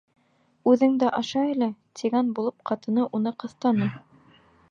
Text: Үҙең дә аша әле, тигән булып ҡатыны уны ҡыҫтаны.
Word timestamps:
Үҙең 0.71 0.95
дә 1.03 1.09
аша 1.17 1.43
әле, 1.49 1.67
тигән 2.01 2.33
булып 2.39 2.59
ҡатыны 2.71 3.07
уны 3.19 3.35
ҡыҫтаны. 3.45 3.93